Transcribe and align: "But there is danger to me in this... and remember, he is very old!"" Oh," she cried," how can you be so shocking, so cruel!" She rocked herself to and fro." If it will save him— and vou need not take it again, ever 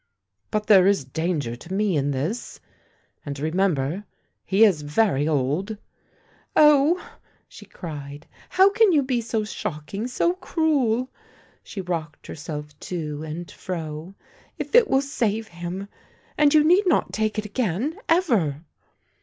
"But 0.49 0.65
there 0.65 0.87
is 0.87 1.05
danger 1.05 1.55
to 1.55 1.71
me 1.71 1.95
in 1.95 2.09
this... 2.09 2.59
and 3.23 3.37
remember, 3.39 4.03
he 4.47 4.63
is 4.65 4.81
very 4.81 5.27
old!"" 5.27 5.77
Oh," 6.55 7.07
she 7.47 7.67
cried," 7.67 8.25
how 8.49 8.71
can 8.71 8.91
you 8.91 9.03
be 9.03 9.21
so 9.21 9.43
shocking, 9.43 10.07
so 10.07 10.33
cruel!" 10.33 11.11
She 11.63 11.81
rocked 11.81 12.25
herself 12.25 12.79
to 12.89 13.21
and 13.21 13.51
fro." 13.51 14.15
If 14.57 14.73
it 14.73 14.87
will 14.87 15.01
save 15.01 15.49
him— 15.49 15.87
and 16.35 16.51
vou 16.51 16.63
need 16.63 16.87
not 16.87 17.13
take 17.13 17.37
it 17.37 17.45
again, 17.45 17.99
ever 18.09 18.63